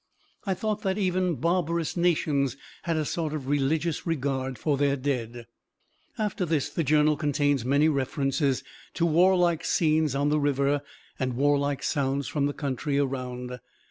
I 0.47 0.55
thought 0.55 0.81
that 0.81 0.97
even 0.97 1.35
barbarous 1.35 1.95
nations 1.95 2.57
had 2.85 2.97
a 2.97 3.05
sort 3.05 3.33
of 3.33 3.47
religious 3.47 4.03
regard 4.07 4.57
for 4.57 4.75
their 4.75 4.95
dead." 4.95 5.45
After 6.17 6.43
this 6.43 6.69
the 6.71 6.83
journal 6.83 7.15
contains 7.15 7.63
many 7.63 7.87
references 7.87 8.63
to 8.95 9.05
warlike 9.05 9.63
scenes 9.63 10.15
on 10.15 10.29
the 10.29 10.39
river 10.39 10.81
and 11.19 11.33
warlike 11.35 11.83
sounds 11.83 12.25
from 12.27 12.47
the 12.47 12.53
country 12.53 12.97
around. 12.97 13.59